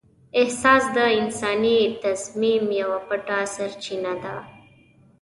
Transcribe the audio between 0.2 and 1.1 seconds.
احساس د